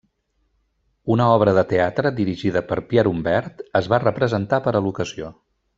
Una 1.15 1.27
obra 1.33 1.53
de 1.57 1.65
teatre, 1.73 2.13
dirigida 2.21 2.65
per 2.73 2.81
Pierre 2.93 3.13
Humbert, 3.15 3.65
es 3.83 3.95
va 3.95 4.05
representar 4.09 4.65
per 4.69 4.79
a 4.81 4.87
l'ocasió. 4.89 5.37